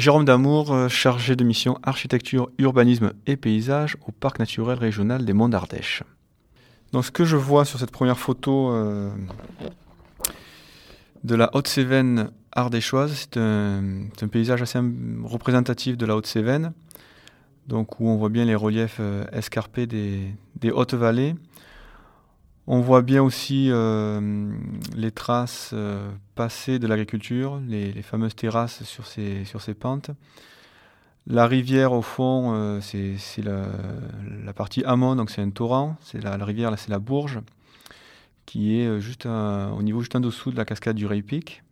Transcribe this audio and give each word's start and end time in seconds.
Jérôme 0.00 0.24
Damour, 0.24 0.72
euh, 0.72 0.88
chargé 0.88 1.36
de 1.36 1.44
mission 1.44 1.78
architecture, 1.82 2.48
urbanisme 2.56 3.12
et 3.26 3.36
paysage 3.36 3.98
au 4.08 4.12
parc 4.12 4.38
naturel 4.38 4.78
régional 4.78 5.26
des 5.26 5.34
Monts 5.34 5.50
d'Ardèche. 5.50 6.04
Ce 6.94 7.10
que 7.10 7.26
je 7.26 7.36
vois 7.36 7.66
sur 7.66 7.78
cette 7.78 7.90
première 7.90 8.18
photo 8.18 8.72
euh, 8.72 9.10
de 11.22 11.34
la 11.34 11.54
Haute-Cévennes 11.54 12.30
ardéchoise, 12.50 13.12
c'est 13.12 13.36
un, 13.36 14.08
paysage 14.32 14.62
assez 14.62 14.78
représentatif 15.22 15.98
de 15.98 16.06
la 16.06 16.16
Haute-Cévennes, 16.16 16.72
donc 17.68 18.00
où 18.00 18.08
on 18.08 18.16
voit 18.16 18.30
bien 18.30 18.46
les 18.46 18.54
reliefs 18.54 18.96
euh, 19.00 19.26
escarpés 19.32 19.86
des 19.86 20.70
hautes 20.72 20.94
vallées. 20.94 21.34
On 22.72 22.78
voit 22.82 23.02
bien 23.02 23.20
aussi 23.20 23.66
euh, 23.68 24.48
les 24.94 25.10
traces 25.10 25.72
euh, 25.72 26.08
passées 26.36 26.78
de 26.78 26.86
l'agriculture, 26.86 27.60
les, 27.66 28.00
fameuses 28.02 28.36
terrasses 28.36 28.84
sur 28.84 29.08
ces, 29.08 29.74
pentes. 29.74 30.12
La 31.26 31.48
rivière, 31.48 31.92
au 31.92 32.00
fond, 32.00 32.52
euh, 32.54 32.80
c'est 32.80 33.42
la, 33.42 34.52
partie 34.52 34.84
amont, 34.84 35.16
donc 35.16 35.30
c'est 35.30 35.42
un 35.42 35.50
torrent. 35.50 35.96
C'est 36.00 36.22
la, 36.22 36.36
rivière, 36.36 36.70
là, 36.70 36.76
c'est 36.76 36.90
la 36.90 37.00
Bourge, 37.00 37.40
qui 38.46 38.78
est 38.78 39.00
juste 39.00 39.26
au 39.26 39.82
niveau 39.82 39.98
juste 39.98 40.14
en 40.14 40.20
dessous 40.20 40.52
de 40.52 40.56
la 40.56 40.64
cascade 40.64 40.94
du 40.94 41.06
Raypic. 41.06 41.64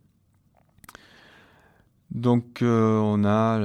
Donc, 2.11 2.57
on 2.61 3.23
a 3.23 3.61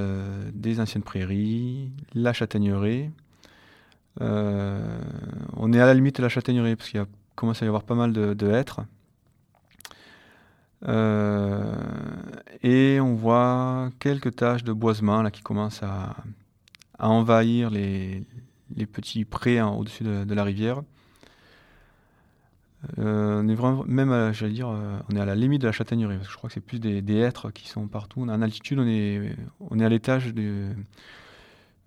des 0.53 0.79
anciennes 0.79 1.03
prairies, 1.03 1.91
la 2.13 2.31
châtaigneraie. 2.31 3.11
on 4.21 5.73
est 5.73 5.81
à 5.81 5.85
la 5.85 5.93
limite 5.93 6.15
de 6.15 6.21
la 6.21 6.29
châtaigneraie, 6.29 6.77
parce 6.77 6.89
qu'il 6.89 7.01
y 7.01 7.03
a 7.03 7.07
commence 7.35 7.61
à 7.61 7.65
y 7.65 7.67
avoir 7.67 7.83
pas 7.83 7.95
mal 7.95 8.13
de, 8.13 8.33
de 8.33 8.51
hêtres. 8.51 8.81
Euh, 10.87 11.75
et 12.63 12.99
on 12.99 13.15
voit 13.15 13.89
quelques 13.99 14.35
taches 14.35 14.63
de 14.63 14.73
boisement 14.73 15.21
là, 15.21 15.31
qui 15.31 15.41
commencent 15.41 15.83
à, 15.83 16.15
envahir 16.99 17.69
les, 17.69 18.23
les, 18.75 18.85
petits 18.85 19.25
prés 19.25 19.61
au-dessus 19.61 20.03
de, 20.03 20.23
de, 20.23 20.33
la 20.33 20.43
rivière. 20.43 20.81
Euh, 22.99 23.41
on 23.41 23.47
est 23.47 23.55
vraiment, 23.55 23.83
même, 23.85 24.31
dire, 24.31 24.69
euh, 24.69 24.97
on 25.11 25.15
est 25.15 25.19
à 25.19 25.25
la 25.25 25.35
limite 25.35 25.61
de 25.61 25.67
la 25.67 25.73
châtaignerie, 25.73 26.15
parce 26.15 26.27
que 26.27 26.33
je 26.33 26.37
crois 26.37 26.49
que 26.49 26.53
c'est 26.53 26.61
plus 26.61 26.79
des, 26.79 27.15
hêtres 27.15 27.51
qui 27.51 27.67
sont 27.67 27.87
partout. 27.87 28.21
En 28.21 28.41
altitude, 28.41 28.79
on 28.79 28.87
est, 28.87 29.35
on 29.59 29.79
est 29.79 29.85
à 29.85 29.89
l'étage 29.89 30.33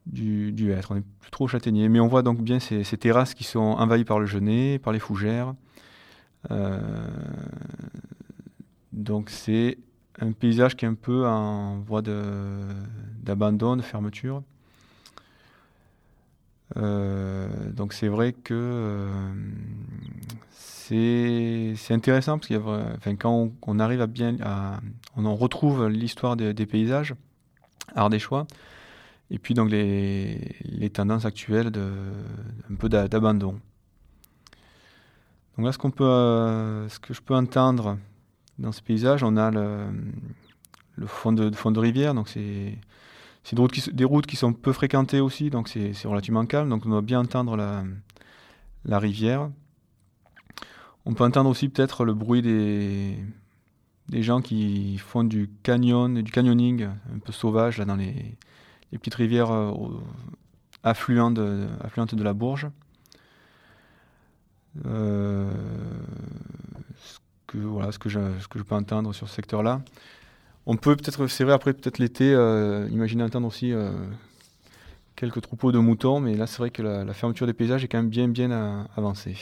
du, 0.09 0.53
du 0.53 0.73
hêtre. 0.73 0.93
On 0.93 0.97
est 0.97 1.05
plus 1.21 1.31
trop 1.31 1.47
châtaignier. 1.47 1.89
Mais 1.89 2.01
on 2.01 2.09
voit 2.09 2.23
donc 2.23 2.41
bien 2.41 2.59
ces, 2.61 2.85
terrasses 2.97 3.35
qui 3.35 3.45
sont 3.45 3.61
envahies 3.61 4.05
par 4.05 4.19
le 4.19 4.27
genêt, 4.27 4.79
par 4.79 4.93
les 4.93 4.99
fougères. 4.99 5.55
Euh, 6.51 6.79
donc 8.93 9.31
c'est 9.31 9.79
un 10.21 10.33
paysage 10.33 10.77
qui 10.77 10.85
est 10.85 10.89
un 10.89 10.95
peu 10.95 11.27
en 11.27 11.79
voie 11.81 12.03
d'abandon, 12.03 13.77
de, 13.77 13.83
fermeture. 13.83 14.43
Euh, 16.77 17.49
donc 17.71 17.93
c'est 17.95 18.09
vrai 18.09 18.33
que 18.33 18.55
euh, 18.55 19.33
c'est 20.51 21.75
intéressant 21.91 22.39
parce 22.39 22.49
qu'il 22.49 23.17
quand 23.19 23.51
on, 23.63 23.79
arrive 23.79 24.01
à 24.01 24.07
bien, 24.07 24.37
on 25.17 25.25
en 25.25 25.35
retrouve 25.35 25.89
l'histoire 25.89 26.37
des 26.37 26.67
paysages 26.67 27.15
ardéchois, 27.95 28.47
et 29.31 29.39
puis 29.39 29.55
donc 29.55 29.71
les, 29.71 30.91
tendances 30.93 31.25
actuelles 31.25 31.71
de 31.71 31.91
peu 32.79 32.89
d'abandon. 32.89 33.61
Donc 35.57 35.67
là, 35.67 35.73
ce 35.73 35.79
qu'on 35.79 35.91
peut, 35.91 36.05
euh, 36.05 36.89
ce 36.89 36.99
que 36.99 37.13
je 37.13 37.21
peux 37.21 37.35
entendre 37.35 37.99
dans 38.59 38.73
ce 38.73 38.81
paysage, 38.81 39.23
on 39.23 39.37
a 39.37 39.51
le, 39.51 39.87
fond 41.07 41.33
de, 41.33 41.55
fond 41.55 41.71
de 41.71 41.81
rivière, 41.81 42.15
donc 42.15 42.29
c'est 42.29 42.79
des 43.53 44.05
routes, 44.05 44.27
qui, 44.27 44.37
sont 44.37 44.53
peu 44.53 44.73
fréquentées 44.73 45.21
aussi, 45.21 45.51
donc 45.51 45.69
c'est 45.69 45.93
relativement 46.05 46.47
calme, 46.47 46.69
donc 46.69 46.87
on 46.87 46.91
doit 46.91 47.03
bien 47.03 47.21
entendre 47.21 47.57
la, 47.57 47.85
la 48.85 48.99
rivière. 48.99 49.51
On 51.05 51.15
peut 51.15 51.25
entendre 51.25 51.51
aussi 51.51 51.69
peut-être 51.69 52.05
le 52.05 52.15
bruit 52.15 52.43
des, 52.43 53.17
des 54.09 54.23
gens 54.23 54.41
qui 54.41 54.99
font 54.99 55.25
du 55.25 55.51
canyon, 55.63 56.23
du 56.23 56.31
canyoning 56.31 56.85
un 56.85 57.19
peu 57.19 57.33
sauvage 57.33 57.79
là 57.79 57.85
dans 57.85 57.97
les, 57.97 58.37
les 58.93 58.99
petites 58.99 59.15
rivières 59.15 59.51
euh, 59.51 59.73
affluentes, 60.83 61.35
de, 61.35 61.67
de 62.17 62.23
la 62.23 62.33
Bourge. 62.33 62.69
Euh, 64.87 65.51
ce 66.97 67.19
que, 67.47 67.59
voilà, 67.59 67.93
ce 67.93 67.99
que, 67.99 68.09
je, 68.09 68.19
peux 68.19 68.75
entendre 68.75 69.13
sur 69.13 69.29
ce 69.29 69.35
secteur-là. 69.35 69.83
On 70.67 70.77
peut 70.77 70.97
peut-être, 70.97 71.27
c'est 71.29 71.45
vrai, 71.45 71.55
après 71.55 71.73
peut-être 71.73 71.99
l'été, 71.99 72.33
euh, 72.35 72.89
imaginer 72.91 73.23
entendre 73.23 73.47
aussi 73.47 73.73
euh, 73.73 73.91
quelques 75.17 75.41
troupeaux 75.41 75.73
de 75.73 75.79
moutons, 75.79 76.21
mais 76.21 76.35
là 76.35 76.47
c'est 76.47 76.59
vrai 76.59 76.71
que 76.71 76.83
la, 76.83 77.13
fermeture 77.15 77.47
des 77.47 77.55
paysages 77.55 77.83
est 77.85 77.89
quand 77.89 77.99
même 77.99 78.11
bien 78.11 78.29
bien 78.29 78.87
avancée. 78.97 79.37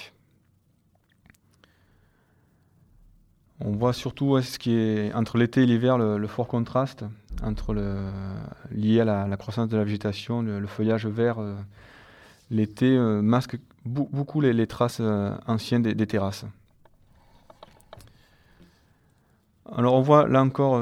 On 3.59 3.73
voit 3.73 3.93
surtout 3.93 4.41
ce 4.41 4.59
qui 4.59 4.75
est 4.75 5.13
entre 5.15 5.39
l'été 5.39 5.63
et 5.63 5.67
l'hiver 5.67 5.99
le, 5.99 6.27
fort 6.29 6.47
contraste 6.47 7.05
entre 7.43 7.75
le, 7.75 8.11
lié 8.71 9.01
à 9.01 9.27
la, 9.27 9.37
croissance 9.37 9.69
de 9.69 9.77
la 9.77 9.85
végétation, 9.85 10.43
le, 10.43 10.67
feuillage 10.67 11.07
vert. 11.07 11.39
Euh, 11.39 11.55
l'été 12.51 12.97
euh, 12.97 13.23
masque 13.23 13.59
beaucoup 13.85 14.41
les, 14.41 14.67
traces 14.67 14.99
euh, 15.01 15.37
anciennes 15.47 15.83
des, 15.83 16.07
terrasses. 16.07 16.45
Alors 19.73 19.95
on 19.95 20.01
voit 20.01 20.29
là 20.29 20.43
encore, 20.43 20.81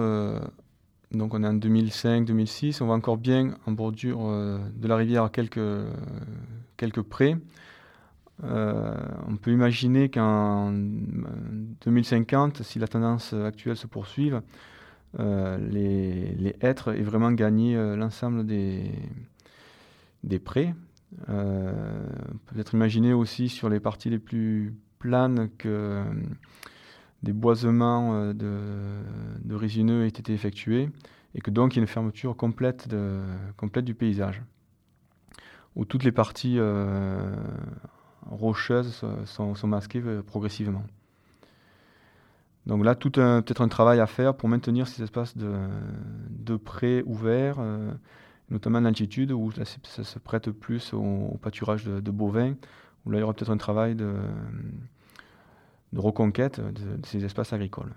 donc 1.10 1.32
on 1.32 1.42
est 1.42 1.46
en 1.46 1.54
2005-2006, 1.54 2.82
on 2.82 2.86
voit 2.86 2.94
encore 2.94 3.16
bien 3.16 3.54
en 3.66 3.72
bordure 3.72 4.18
de 4.20 4.86
la 4.86 4.96
rivière 4.96 5.30
quelques, 5.30 5.58
quelques 6.76 7.00
prés. 7.00 7.36
On 8.42 9.36
peut 9.40 9.52
imaginer 9.52 10.10
qu'en 10.10 10.70
2050, 10.70 12.62
si 12.62 12.78
la 12.78 12.86
tendance 12.86 13.32
actuelle 13.32 13.78
se 13.78 13.86
poursuive, 13.86 14.42
les, 15.18 16.34
les, 16.34 16.56
hêtres 16.60 16.94
aient 16.94 17.02
vraiment 17.02 17.32
gagné 17.32 17.76
euh, 17.76 17.96
l'ensemble 17.96 18.46
des, 18.46 18.90
des 20.22 20.38
prés. 20.38 20.74
Peut-être 21.26 22.74
imaginer 22.74 23.12
aussi 23.12 23.48
sur 23.48 23.68
les 23.68 23.78
parties 23.78 24.10
les 24.10 24.18
plus 24.18 24.74
planes 24.98 25.48
que 25.58 26.02
des 27.22 27.32
boisements 27.32 28.34
de, 28.34 29.54
résineux 29.54 30.04
aient 30.04 30.08
été 30.08 30.34
effectués 30.34 30.90
et 31.36 31.40
que 31.40 31.52
donc 31.52 31.74
il 31.74 31.76
y 31.76 31.80
a 31.80 31.82
une 31.82 31.88
fermeture 31.88 32.36
complète, 32.36 32.88
complète 33.56 33.84
du 33.84 33.94
paysage 33.94 34.42
où 35.76 35.84
toutes 35.84 36.04
les 36.04 36.12
parties 36.12 36.56
euh, 36.58 37.34
rocheuses 38.26 39.04
sont, 39.24 39.66
masquées 39.66 40.02
euh, 40.04 40.22
progressivement. 40.22 40.84
Donc 42.66 42.84
là, 42.84 42.94
tout 42.94 43.10
peut-être 43.10 43.60
un 43.60 43.68
travail 43.68 44.00
à 44.00 44.06
faire 44.06 44.34
pour 44.34 44.48
maintenir 44.48 44.88
ces 44.88 45.02
espaces 45.02 45.36
de, 45.36 45.52
de 46.30 46.56
prés 46.56 47.02
ouverts, 47.04 47.56
euh, 47.58 47.92
notamment 48.50 48.78
en 48.78 48.84
altitude, 48.86 49.32
où 49.32 49.52
ça 49.52 49.64
se 50.04 50.18
prête 50.18 50.50
plus 50.50 50.94
au, 50.94 51.38
pâturage 51.42 51.84
de, 51.84 52.10
bovins, 52.10 52.54
où 53.04 53.10
là, 53.10 53.18
il 53.18 53.20
y 53.20 53.22
aura 53.22 53.34
peut-être 53.34 53.50
un 53.50 53.58
travail 53.58 53.94
de, 53.94 54.14
reconquête 55.94 56.60
de, 56.60 57.06
ces 57.06 57.24
espaces 57.24 57.52
agricoles. 57.52 57.94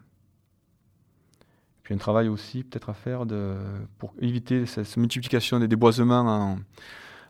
Puis 1.83 1.93
un 1.93 1.97
travail 1.97 2.27
aussi 2.27 2.65
peut-être 2.65 2.89
à 2.89 2.93
faire 2.93 3.23
pour 3.97 4.13
éviter 4.19 4.65
cette 4.65 4.97
multiplication 4.97 5.59
des 5.59 5.69
déboisements 5.69 6.19
en, 6.19 6.57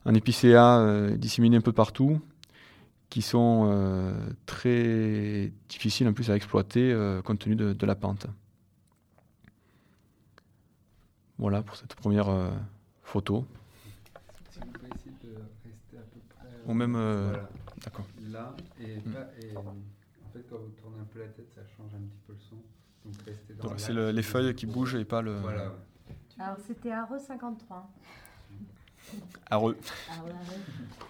en 0.08 0.14
épicéa 0.16 0.80
euh, 0.80 1.18
disséminés 1.18 1.58
un 1.58 1.62
peu 1.62 1.74
partout, 1.74 2.20
qui 3.10 3.22
sont 3.22 3.70
euh, 3.72 4.14
très 4.46 5.52
difficiles 5.70 6.08
en 6.08 6.14
plus 6.14 6.30
à 6.30 6.36
exploiter 6.36 6.92
euh, 6.92 7.22
compte 7.22 7.40
tenu 7.40 7.56
de, 7.56 7.74
de, 7.74 7.86
la 7.86 7.96
pente. 7.96 8.28
Voilà 11.38 11.62
pour 11.62 11.76
cette 11.76 11.96
première 11.96 12.30
euh, 12.30 12.50
photo. 13.04 13.46
Si 14.52 14.60
vous 14.60 14.66
pouvez 14.72 14.88
essayer 14.96 15.16
de 15.24 15.36
rester 15.64 15.98
à 15.98 16.02
peu 16.02 16.20
près. 16.30 16.48
Ou 16.66 16.74
même. 16.74 16.96
euh, 16.96 17.30
voilà. 17.32 17.50
D'accord. 17.84 18.06
Là, 18.30 18.56
et, 18.82 18.98
Mm. 18.98 19.12
pas- 19.14 19.28
et, 19.42 19.56
en 19.56 19.64
fait, 20.34 20.46
quand 20.50 20.58
vous 20.58 20.72
tournez 20.82 21.00
un 21.00 21.06
peu 21.06 21.20
la 21.20 21.28
tête, 21.28 21.50
ça 21.54 21.62
change 21.78 21.94
un 21.94 22.00
petit 22.00 22.20
peu 22.26 22.34
le 22.34 22.40
son. 22.40 22.56
Donc 23.06 23.16
restez 23.26 23.54
dans 23.54 23.70
Donc 23.70 23.80
c'est 23.80 23.94
le- 23.94 24.12
les 24.12 24.24
feuilles 24.24 24.54
qui 24.56 24.66
bougent 24.66 24.96
et 24.96 25.06
pas 25.06 25.22
le. 25.22 25.40
Voilà. 25.40 25.74
Alors 26.40 26.58
c'était 26.68 26.92
à 26.92 27.06
Re 27.06 27.20
53. 27.20 27.90
Ah 29.50 29.60
ouais. 29.60 29.74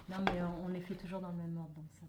Non 0.08 0.16
mais 0.24 0.40
on, 0.64 0.68
les 0.68 0.80
fait 0.80 0.94
toujours 0.94 1.20
dans 1.20 1.30
le 1.30 1.36
même 1.36 1.56
ordre, 1.56 1.74
donc 1.76 1.86
ça. 1.92 2.06